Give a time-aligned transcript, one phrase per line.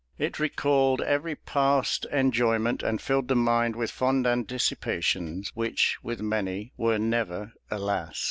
[0.17, 6.73] It recalled every past enjoyment, and filled the mind with fond anticipations which, with many,
[6.75, 8.19] were never, alas!